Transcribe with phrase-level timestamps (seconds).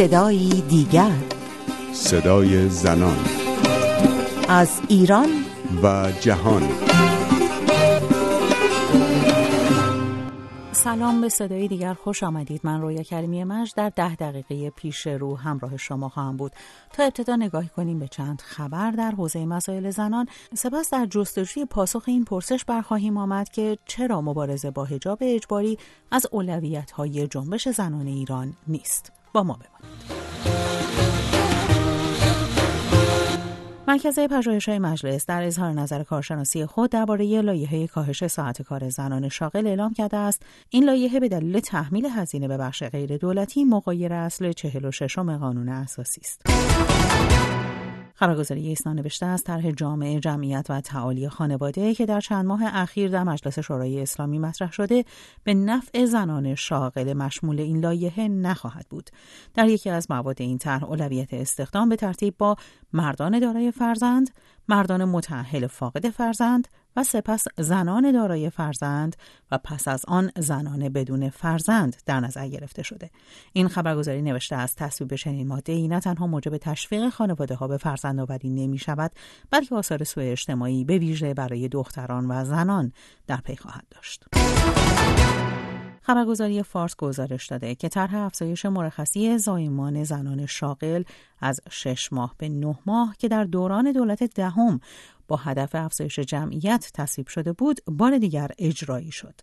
[0.00, 1.16] صدایی دیگر.
[1.92, 3.16] صدای زنان.
[4.48, 5.28] از ایران.
[5.82, 6.62] و جهان.
[10.72, 12.60] سلام به صدای دیگر خوش آمدید.
[12.64, 16.52] من رویا کریمی مج در ده دقیقه پیش رو همراه شما خواهم بود.
[16.92, 20.26] تا ابتدا نگاهی کنیم به چند خبر در حوزه مسائل زنان.
[20.54, 25.78] سپس در جستجوی پاسخ این پرسش برخواهیم آمد که چرا مبارزه با حجاب اجباری
[26.10, 29.19] از اولویت های جنبش زنان ایران نیست.
[29.32, 29.90] با ما بمانید
[33.90, 39.66] مرکز های مجلس در اظهار نظر کارشناسی خود درباره لایحه کاهش ساعت کار زنان شاغل
[39.66, 44.52] اعلام کرده است این لایحه به دلیل تحمیل هزینه به بخش غیر دولتی مغایر اصل
[44.52, 46.42] 46 قانون اساسی است.
[48.20, 53.10] خبرگزاری ایسنا نوشته است طرح جامعه جمعیت و تعالی خانواده که در چند ماه اخیر
[53.10, 55.04] در مجلس شورای اسلامی مطرح شده
[55.44, 59.10] به نفع زنان شاغل مشمول این لایحه نخواهد بود.
[59.54, 62.56] در یکی از مواد این طرح اولویت استخدام به ترتیب با
[62.92, 64.30] مردان دارای فرزند
[64.68, 69.16] مردان متأهل فاقد فرزند و سپس زنان دارای فرزند
[69.50, 73.10] و پس از آن زنان بدون فرزند در نظر گرفته شده.
[73.52, 77.76] این خبرگزاری نوشته است تصویب چنین ماده ای نه تنها موجب تشویق خانواده ها به
[77.76, 79.12] فرزند آوری نمی شود
[79.50, 82.92] بلکه آثار سوء اجتماعی به ویژه برای دختران و زنان
[83.26, 84.24] در پی خواهد داشت.
[86.10, 91.02] خبرگزاری فارس گزارش داده که طرح افزایش مرخصی زایمان زنان شاغل
[91.40, 94.80] از شش ماه به نه ماه که در دوران دولت دهم
[95.28, 99.34] با هدف افزایش جمعیت تصویب شده بود بار دیگر اجرایی شد.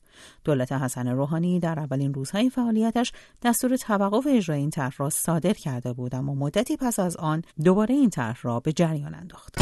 [0.43, 3.11] دولت حسن روحانی در اولین روزهای فعالیتش
[3.43, 7.95] دستور توقف اجرای این طرح را صادر کرده بود اما مدتی پس از آن دوباره
[7.95, 9.57] این طرح را به جریان انداخت.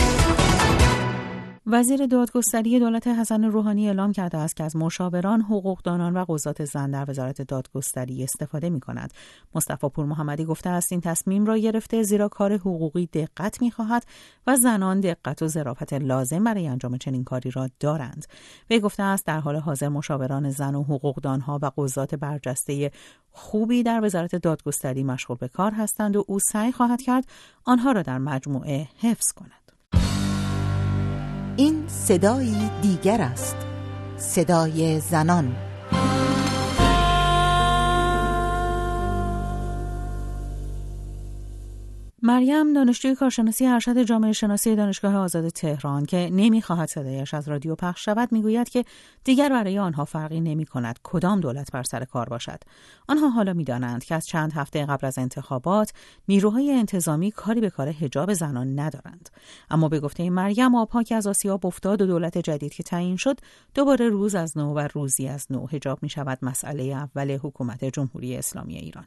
[1.67, 6.91] وزیر دادگستری دولت حسن روحانی اعلام کرده است که از مشاوران، حقوقدانان و قضات زن
[6.91, 9.13] در وزارت دادگستری استفاده می کند.
[9.55, 14.05] مصطفی پور محمدی گفته است این تصمیم را گرفته زیرا کار حقوقی دقت می خواهد
[14.47, 18.25] و زنان دقت و ظرافت لازم برای انجام چنین کاری را دارند.
[18.69, 22.91] وی گفته است در حال حاضر مشاوران زن و حقوقدانها و قضات برجسته
[23.31, 27.25] خوبی در وزارت دادگستری مشغول به کار هستند و او سعی خواهد کرد
[27.63, 29.64] آنها را در مجموعه حفظ کند.
[31.57, 33.55] این صدایی دیگر است.
[34.17, 35.64] صدای زنان.
[42.25, 48.05] مریم دانشجوی کارشناسی ارشد جامعه شناسی دانشگاه آزاد تهران که نمی‌خواهد صدایش از رادیو پخش
[48.05, 48.85] شود می‌گوید که
[49.23, 52.59] دیگر برای آنها فرقی نمی کند کدام دولت بر سر کار باشد.
[53.07, 55.93] آنها حالا می‌دانند که از چند هفته قبل از انتخابات
[56.27, 59.29] نیروهای انتظامی کاری به کار حجاب زنان ندارند.
[59.69, 63.39] اما به گفته مریم آبها که از آسیاب افتاد و دولت جدید که تعیین شد
[63.73, 68.35] دوباره روز از نو و روزی از نو حجاب می شود مسئله اول حکومت جمهوری
[68.35, 69.05] اسلامی ایران.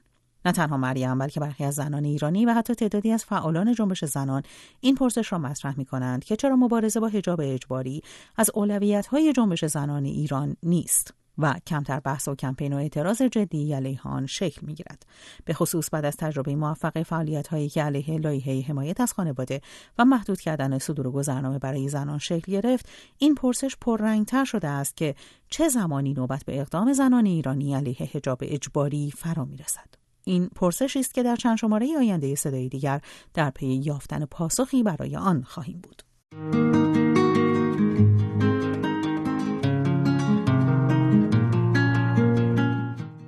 [0.48, 4.42] نه تنها مریم بلکه برخی از زنان ایرانی و حتی تعدادی از فعالان جنبش زنان
[4.80, 8.02] این پرسش را مطرح می کنند که چرا مبارزه با حجاب اجباری
[8.36, 13.74] از اولویت های جنبش زنان ایران نیست و کمتر بحث و کمپین و اعتراض جدی
[13.74, 15.02] علیه آن شکل می گیرد.
[15.44, 19.60] به خصوص بعد از تجربه موفق فعالیت هایی که علیه لایحه حمایت از خانواده
[19.98, 22.88] و محدود کردن صدور گذرنامه برای زنان شکل گرفت
[23.18, 25.14] این پرسش پررنگتر شده است که
[25.50, 30.07] چه زمانی نوبت به اقدام زنان ایرانی علیه حجاب اجباری فرا می رسد.
[30.28, 33.00] این پرسشی است که در چند شماره آینده صدای دیگر
[33.34, 36.02] در پی یافتن پاسخی برای آن خواهیم بود.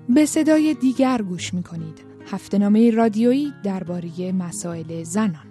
[0.08, 2.04] به صدای دیگر گوش می کنید.
[2.26, 5.46] هفته نامه رادیویی درباره مسائل زنان.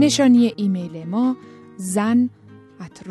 [0.00, 1.36] نشانی ایمیل ما
[1.76, 2.30] زن
[2.80, 3.08] at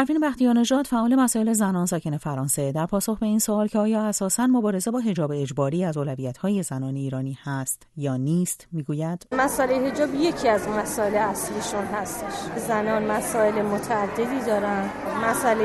[0.00, 2.72] پروین بختیار نژاد فعال مسائل زنان ساکن فرانسه.
[2.72, 6.96] در پاسخ به این سوال که آیا اساسا مبارزه با حجاب اجباری از اولویت‌های زنان
[6.96, 9.26] ایرانی هست یا نیست می‌گوید.
[9.32, 12.32] مسئله حجاب یکی از مسائل اصلیشون هستش.
[12.68, 14.90] زنان مسائل متعددی دارن.
[15.30, 15.64] مسئله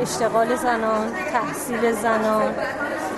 [0.00, 2.54] اشتغال زنان تحصیل زنان.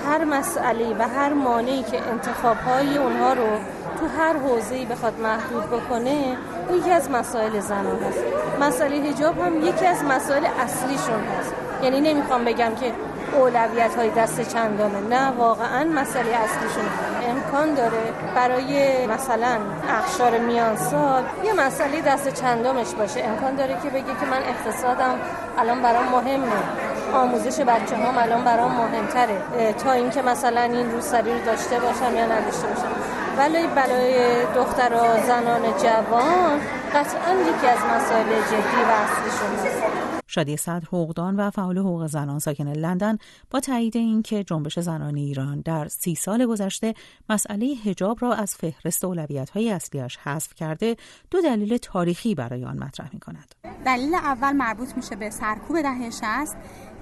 [0.07, 3.59] هر مسئله و هر مانعی که انتخاب‌های اونها رو
[4.01, 6.37] تو هر حوزه‌ای بخواد محدود بکنه
[6.73, 8.48] یکی از مسائل زنان هست.
[8.61, 11.53] مسئله حجاب هم یکی از مسائل اصلیشون هست.
[11.83, 12.93] یعنی نمی‌خوام بگم که
[13.33, 16.85] اولویت های دست چندانه نه واقعا مسئله اصلیشون
[17.31, 19.59] امکان داره برای مثلا
[19.99, 23.25] اخشار میان سال یه مسئله دست چندمش باشه.
[23.25, 25.15] امکان داره که بگه که من اقتصادم
[25.59, 26.47] الان برام مهمه.
[27.15, 29.75] آموزش بچه هم الان برام مهمتره.
[29.85, 32.93] تا اینکه مثلا این روسری رو داشته باشم یا نداشته باشم.
[33.39, 36.61] ولی برای دختر و زنان جوان
[36.95, 42.39] قطعا یکی از مسائل جدی و اصلیشون هست شادی صدر حقوقدان و فعال حقوق زنان
[42.39, 43.19] ساکن لندن
[43.51, 46.95] با تایید اینکه جنبش زنان ایران در سی سال گذشته
[47.29, 49.05] مسئله حجاب را از فهرست
[49.55, 50.97] های اصلیش حذف کرده
[51.31, 53.55] دو دلیل تاریخی برای آن مطرح می کند.
[53.87, 56.57] دلیل اول مربوط میشه به سرکوب دهه 60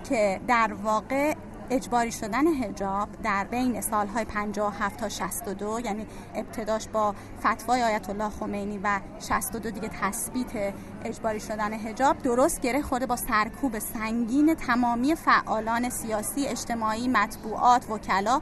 [0.08, 1.34] که در واقع
[1.70, 8.30] اجباری شدن هجاب در بین سالهای 57 تا 62 یعنی ابتداش با فتوای آیت الله
[8.30, 10.74] خمینی و 62 دیگه تثبیت
[11.06, 18.41] اجباری شدن هجاب درست گره خورده با سرکوب سنگین تمامی فعالان سیاسی اجتماعی مطبوعات وکلا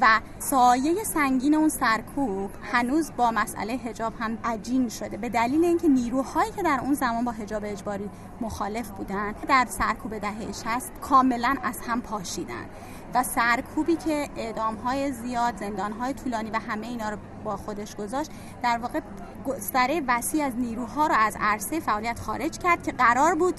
[0.00, 5.16] و سایه سنگین اون سرکوب هنوز با مسئله هجاب هم عجین شده.
[5.16, 8.10] به دلیل اینکه نیروهایی که در اون زمان با هجاب اجباری
[8.40, 12.66] مخالف بودن در سرکوب دهه 60 کاملا از هم پاشیدن.
[13.14, 17.96] و سرکوبی که اعدام های زیاد زندان های طولانی و همه اینا رو با خودش
[17.96, 18.30] گذاشت
[18.62, 19.00] در واقع
[19.46, 23.54] گستره وسیع از نیروها رو از عرصه فعالیت خارج کرد که قرار بود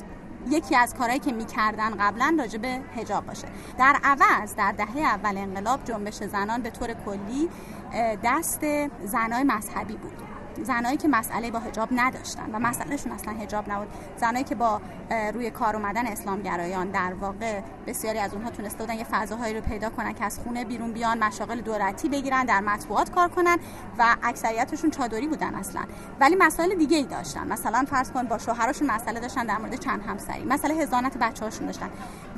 [0.49, 3.47] یکی از کارهایی که می‌کردن قبلا راجع به هجاب باشه.
[3.77, 7.49] در عوض در دهه اول انقلاب جنبش زنان به طور کلی
[8.23, 8.61] دست
[9.05, 10.32] زنای مذهبی بود.
[10.61, 13.87] زنایی که مسئله با حجاب نداشتن و مسئلهشون اصلا حجاب نبود.
[14.17, 14.81] زنایی که با
[15.33, 19.89] روی کار اومدن اسلامگرایان در واقع بسیاری از اونها تونسته بودن یه فضاهایی رو پیدا
[19.89, 23.57] کنن که از خونه بیرون بیان مشاغل دولتی بگیرن در مطبوعات کار کنن
[23.97, 25.81] و اکثریتشون چادری بودن اصلا.
[26.19, 27.47] ولی مسائل دیگه ای داشتن.
[27.47, 30.45] مثلا فرض کن با شوهرشون مسئله داشتن در مورد چند همسری.
[30.45, 31.89] مسئله هزانت بچه‌هاشون داشتن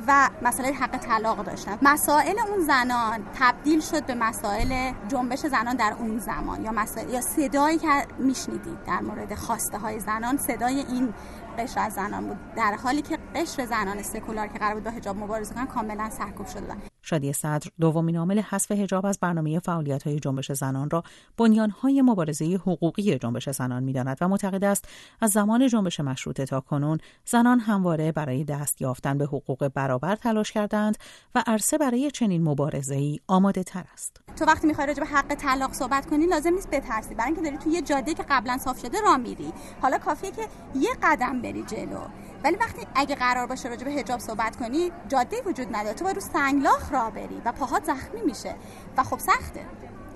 [0.06, 1.78] و مسئله حق طلاق داشتن.
[1.82, 7.20] مسائل اون زنان تبدیل شد به مسائل جنبش زنان در اون زمان یا مسائل یا
[7.20, 8.84] صدایی که میشنیدید.
[8.86, 11.14] در مورد خواسته های زنان صدای این
[11.58, 12.38] قشر از زنان بود.
[12.56, 16.46] در حالی که قشر زنان سکولار که قرار بود با حجاب مبارزه کنن کاملا سرکوب
[16.46, 16.76] شده بودن
[17.08, 21.02] شادی صدر دومین عامل حذف حجاب از برنامه فعالیت های جنبش زنان را
[21.36, 24.88] بنیان های مبارزه حقوقی جنبش زنان می‌داند و معتقد است
[25.20, 30.52] از زمان جنبش مشروطه تا کنون زنان همواره برای دست یافتن به حقوق برابر تلاش
[30.52, 30.98] کردند
[31.34, 34.20] و عرصه برای چنین مبارزه ای آماده تر است.
[34.36, 37.56] تو وقتی می‌خوای راجع به حق طلاق صحبت کنی لازم نیست بترسی برای اینکه داری
[37.56, 39.52] تو یه جاده که قبلا صاف شده راه میری.
[39.82, 40.42] حالا کافیه که
[40.74, 42.00] یه قدم بری جلو.
[42.44, 45.94] ولی وقتی اگه قرار باشه راجع به حجاب صحبت کنی جاده وجود نداره.
[45.94, 48.54] تو باید رو سنگلاخ راه بری و پاهات زخمی میشه.
[48.96, 49.66] و خب سخته.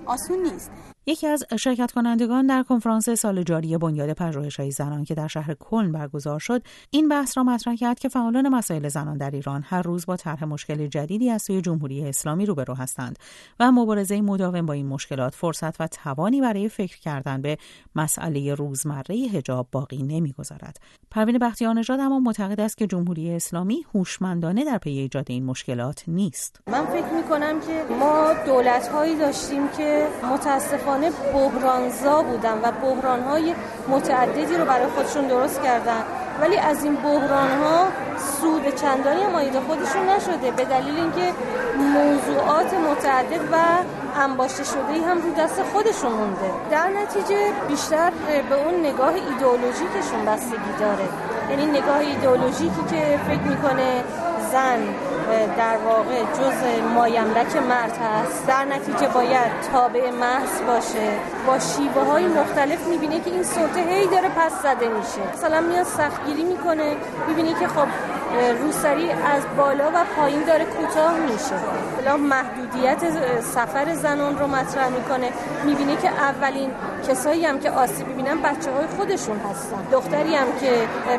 [0.06, 0.70] آسون نیست.
[1.06, 5.92] یکی از شرکت کنندگان در کنفرانس سال جاری بنیاد پژوهش‌های زنان که در شهر کلن
[5.92, 10.06] برگزار شد این بحث را مطرح کرد که فعالان مسائل زنان در ایران هر روز
[10.06, 13.18] با طرح مشکل جدیدی از سوی جمهوری اسلامی روبرو هستند
[13.60, 17.58] و مبارزه مداوم با این مشکلات فرصت و توانی برای فکر کردن به
[17.94, 20.76] مسئله روزمره حجاب باقی نمی‌گذارد.
[21.10, 26.04] پروین بختیار نژاد اما معتقد است که جمهوری اسلامی هوشمندانه در پی ایجاد این مشکلات
[26.08, 26.60] نیست.
[26.66, 33.54] من فکر می کنم که ما دولت‌هایی داشتیم که متاسفانه متاسفانه بحرانزا بودن و بحرانهای
[33.88, 36.02] متعددی رو برای خودشون درست کردن.
[36.40, 37.86] ولی از این بحران ها
[38.40, 41.32] سود چندانی مایده خودشون نشده به دلیل اینکه
[41.76, 43.56] موضوعات متعدد و
[44.20, 46.50] انباشته شده هم رو دست خودشون مونده.
[46.70, 47.36] در نتیجه
[47.68, 48.10] بیشتر
[48.48, 51.08] به اون نگاه ایدئولوژیکشون بستگی داره.
[51.50, 54.04] یعنی نگاه ایدئولوژیکی که فکر می‌کنه
[54.52, 54.78] زن
[55.58, 58.46] در واقع جز مایملک مرد هست.
[58.46, 61.08] در نتیجه باید تابع محض باشه.
[61.46, 65.20] با شیوه های مختلف می‌بینه که این سلطه هی داره پس زده میشه.
[65.32, 66.96] مثلا میاد سختگیری می‌کنه
[67.28, 67.86] می‌بینه که خب
[68.62, 71.54] روسری از بالا و پایین داره کوتاه میشه.
[71.98, 72.98] بلا محدودیت
[73.40, 75.28] سفر زنان رو مطرح می‌کنه.
[75.64, 76.70] می‌بینه که اولین
[77.08, 79.82] کسایی هم که آسیب ببینن بچه های خودشون هستن.
[79.92, 80.72] دختری هم که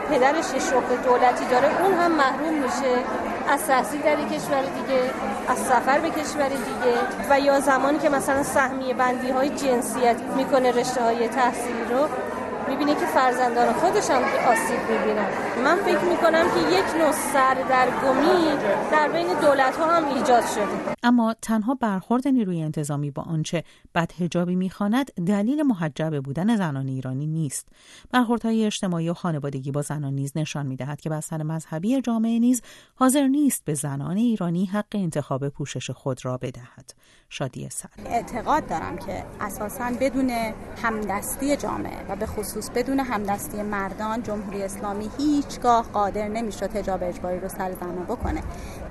[0.10, 2.94] پدرش شغل دولتی داره اون هم محروم میشه.
[3.52, 5.02] از تحصیل در کشور دیگه
[5.48, 6.98] از سفر به کشور دیگه
[7.30, 12.08] و یا زمانی که مثلا سهمیه بندی های جنسیت می‌کنه رشته های تحصیلی رو
[12.70, 15.28] می‌بینه که فرزندان خودش هم آسیب می‌بینن.
[15.64, 18.58] من فکر می‌کنم که یک نوع سردرگمی
[18.92, 20.96] در بین دولت ها هم ایجاد شده.
[21.04, 23.64] اما تنها برخورد نیروی انتظامی با آنچه
[23.96, 27.68] بدهجابی می‌خواند دلیل محجب بودن زنان ایرانی نیست.
[28.12, 32.62] برخوردهای اجتماعی و خانوادگی با زنان نیز نشان می‌دهد که بستر مذهبی جامعه نیز
[32.96, 36.94] حاضر نیست به زنان ایرانی حق انتخاب پوشش خود را بدهد.
[37.30, 37.90] شادی سر.
[38.06, 40.32] اعتقاد دارم که اساسا بدون
[40.84, 47.40] همدستی جامعه و به خصوص بدون همدستی مردان جمهوری اسلامی هیچگاه قادر نمی‌شد حجاب اجباری
[47.40, 48.42] رو سر زنان بکنه.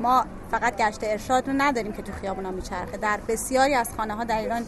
[0.01, 2.97] ما فقط گشت ارشاد رو نداریم که تو خیابونا میچرخه.
[2.97, 4.63] در بسیاری از خانه ها در ایران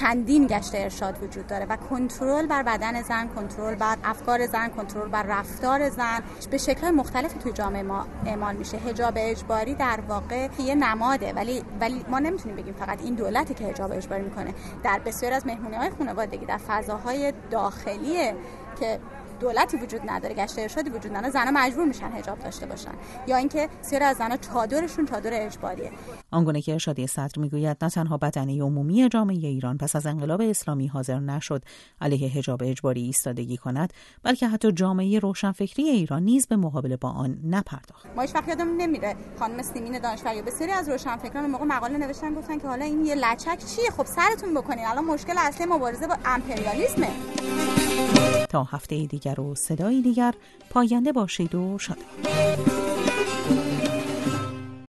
[0.00, 5.08] چندین گشت ارشاد وجود داره و کنترل بر بدن زن کنترل بر افکار زن کنترل
[5.08, 8.76] بر رفتار زن به شکل مختلفی توی جامعه ما اعمال میشه.
[8.76, 13.64] حجاب اجباری در واقع یه نماده ولی ولی ما نمی‌تونیم بگیم فقط این دولتی که
[13.64, 14.54] حجاب اجباری می‌کنه.
[14.82, 18.32] در بسیار از مهمونی های خانوادگی در فضاهای داخلی
[18.80, 18.98] که
[19.40, 22.92] دولتی وجود نداره گشت ارشادی وجود نداره زنها مجبور میشن حجاب داشته باشن.
[23.26, 25.90] یا اینکه سیر از زنها چادرشون چادر اجباریه.
[26.30, 30.86] آنگونه که ارشادی صدر می‌گوید نه تنها بدنه عمومی جامعه ایران پس از انقلاب اسلامی
[30.86, 31.62] حاضر نشد
[32.00, 37.38] علیه حجاب اجباری ایستادگی کند بلکه حتی جامعه روشنفکری ایران نیز به مقابله با آن
[37.44, 38.06] نپرداخت.
[38.16, 42.34] ما هیچ وقت یادمون نمیره خانم سیمین دانشور یا بسیاری از روشنفکران موقع مقاله نوشتن
[42.34, 44.86] گفتن که حالا این یه لچک چیه؟ خب سرتون بکنین.
[44.86, 47.08] الان مشکل اصلی مبارزه با امپریالیسمه.
[48.48, 50.34] تا هفته دیگر و صدای دیگر.
[50.70, 51.98] پاینده باشید و شاد